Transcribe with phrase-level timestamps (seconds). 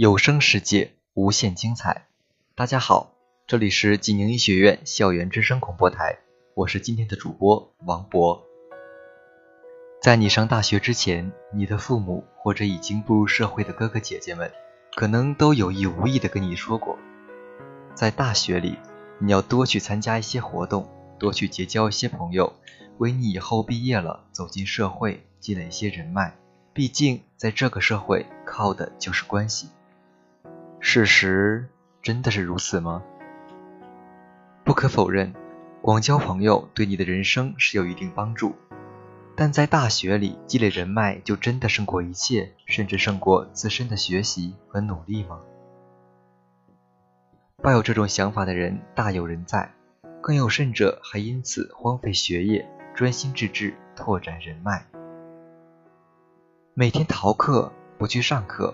[0.00, 2.06] 有声世界，无限精彩。
[2.54, 3.14] 大家好，
[3.48, 6.20] 这里是济宁医学院校园之声广播台，
[6.54, 8.40] 我是今天的主播王博。
[10.00, 14.48] 在你上大学之前，你的父母或者已经步入社会的哥哥姐姐们，
[14.94, 16.96] 可能都有意无意的跟你说过，
[17.92, 18.78] 在大学里，
[19.18, 22.52] 你要多去参加一些活动，多去结交一些朋友，
[22.98, 26.36] 为你以后毕业了走进社会积累一些人脉。
[26.72, 29.70] 毕竟，在这个社会，靠的就是关系。
[30.80, 31.68] 事实
[32.02, 33.02] 真的是如此吗？
[34.64, 35.34] 不可否认，
[35.82, 38.54] 广交朋友对你的人生是有一定帮助。
[39.34, 45.40] 但在大学里积累人脉，就真的胜过一切，甚至胜过自身的学习和努力吗？
[47.62, 49.72] 抱有这种想法的人大有人在，
[50.20, 54.84] 更有甚者还因此荒废学业，专心致志拓展人脉。
[56.74, 58.72] 每天逃课不去上课。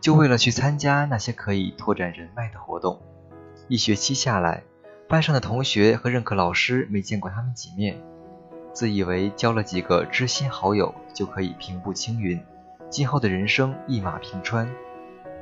[0.00, 3.00] 就为了去参加那些可以拓展人脉的活动，
[3.68, 4.62] 一学期下来，
[5.06, 8.00] 班上的同学和任课老师没见过他们几面，
[8.72, 12.42] 自以为交了几个知心好友就可以平步青云，
[12.88, 14.66] 今后的人生一马平川。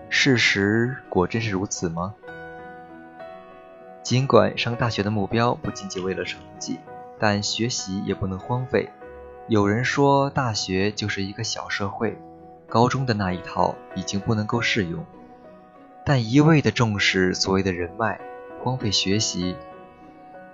[0.08, 2.14] 事实果真是如此吗？
[4.02, 6.80] 尽管上大学的目标不仅仅为了成绩，
[7.18, 8.88] 但学习也不能荒废。
[9.46, 12.18] 有人说，大学就是一个小社会。
[12.68, 15.04] 高中的那一套已经不能够适用，
[16.04, 18.20] 但一味的重视所谓的人脉，
[18.62, 19.56] 荒废学习，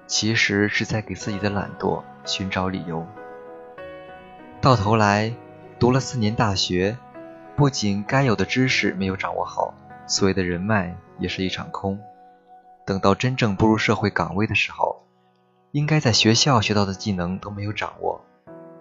[0.07, 3.05] 其实是在给自己的懒惰寻找理由。
[4.61, 5.35] 到头来，
[5.81, 6.97] 读了四年大学，
[7.57, 9.75] 不仅该有的知识没有掌握好，
[10.07, 11.99] 所谓的人脉也是一场空。
[12.87, 15.05] 等到真正步入社会岗位的时候，
[15.73, 18.25] 应该在学校学到的技能都没有掌握，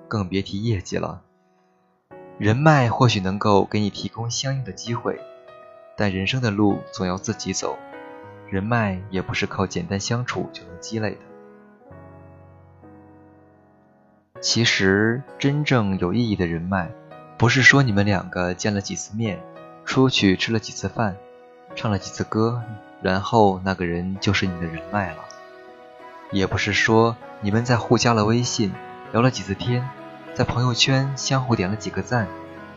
[0.08, 1.24] 更别提业绩了。
[2.40, 5.20] 人脉或许能够给你提供相应的机会，
[5.96, 7.78] 但人生的路总要自己走，
[8.50, 11.20] 人脉也不是靠简单相处就能积累的。
[14.42, 16.90] 其实，真正有意义的人脉，
[17.38, 19.40] 不是说你们两个见了几次面，
[19.86, 21.16] 出去吃了几次饭，
[21.76, 22.62] 唱了几次歌，
[23.02, 25.20] 然后那个人就是你的人脉了；
[26.32, 28.74] 也不是说你们在互加了微信，
[29.12, 29.88] 聊了几次天。
[30.36, 32.28] 在朋友圈相互点了几个赞，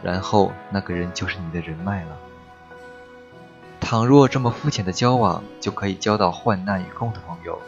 [0.02, 2.16] 然后那个人就是你的人脉了。
[3.80, 7.58] 倘若这么肤浅的交往就可以交到患难与共的朋友，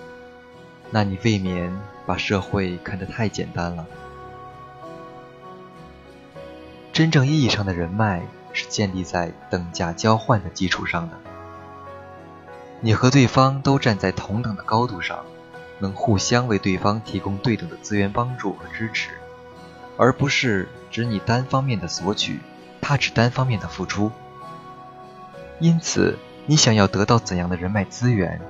[0.91, 3.87] 那你未免把社会看得太简单了。
[6.93, 11.16] 真正意义上的人脉是建立在等价交换的基础上的，
[12.81, 15.25] 你和对方都站在同等的高度上，
[15.78, 19.10] 能互相为对方提供对等的资源帮助和支持。
[19.99, 22.39] 而不是只你单方面的索取，
[22.81, 24.11] 他只单方面的付出。
[25.59, 26.17] 因此，
[26.47, 28.41] 你想要得到怎样的人脉资源，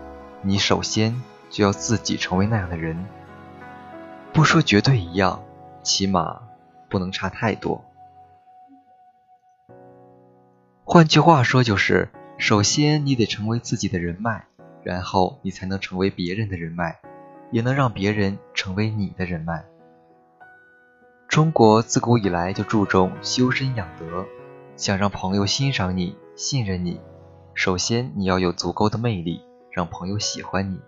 [0.42, 3.06] 你首先就要自己成为那样的人。
[4.32, 5.42] 不说绝对一样，
[5.82, 6.42] 起码
[6.90, 7.82] 不能差太多。
[10.84, 14.44] 换句话说，就是首先你得成为自己的人脉，
[14.82, 16.98] 然后你才能成为别人的人脉，
[17.50, 19.64] 也能让别人成为你的人脉。
[21.28, 24.24] 中国自古以来就注重修身养德，
[24.76, 26.98] 想让朋友欣赏你、信任你，
[27.52, 30.80] 首先你要有足够的魅力，让朋友喜欢你。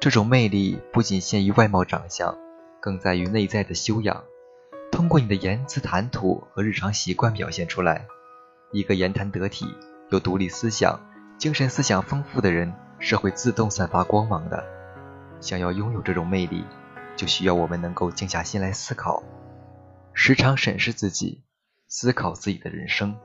[0.00, 2.34] 这种魅力不仅限于外貌长相，
[2.80, 4.24] 更在于内在的修养。
[4.90, 8.06] 通过你的言辞谈吐和日常习惯表现出来。
[8.72, 9.66] 一个言谈得体、
[10.08, 10.98] 有独立思想、
[11.36, 14.64] 精神思想丰富的人，是会自动散发光芒的。
[15.40, 16.64] 想要拥有这种魅力。
[17.16, 19.22] 就需要我们能够静下心来思考，
[20.12, 21.42] 时常审视自己，
[21.88, 23.16] 思考自己的人生。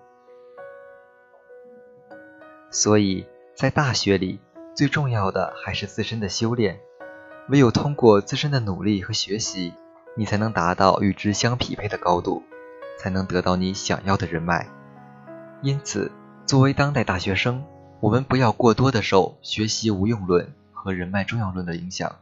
[2.72, 4.40] 所以在大学里，
[4.74, 6.80] 最重要的还是自身的修炼。
[7.50, 9.74] 唯有通过自身的努力和学习，
[10.16, 12.44] 你才能达到与之相匹配的高度，
[12.98, 14.70] 才能得到你想要的人脉。
[15.62, 16.10] 因此，
[16.46, 17.66] 作为当代大学生，
[18.00, 22.16] 我们不要过多的受“学习无用论”和“人脉重要论”的影响。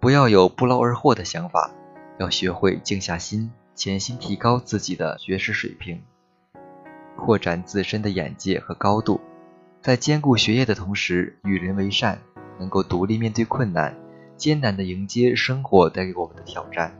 [0.00, 1.70] 不要有不劳而获的想法，
[2.18, 6.00] 要学会静下心，潜心提高自己的学识水平，
[7.18, 9.20] 扩展自身的眼界和高度，
[9.82, 12.18] 在兼顾学业的同时与人为善，
[12.58, 13.94] 能够独立面对困难，
[14.38, 16.98] 艰难地迎接生活带给我们的挑战。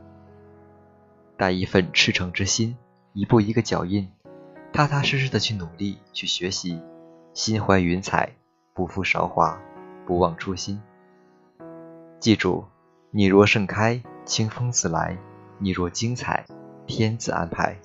[1.37, 2.77] 带一份赤诚之心，
[3.13, 4.07] 一步一个脚印，
[4.71, 6.79] 踏踏实实的去努力去学习，
[7.33, 8.35] 心怀云彩，
[8.75, 9.59] 不负韶华，
[10.05, 10.79] 不忘初心。
[12.19, 12.63] 记住。
[13.13, 15.17] 你若盛开，清风自来；
[15.59, 16.45] 你若精彩，
[16.87, 17.75] 天自安排。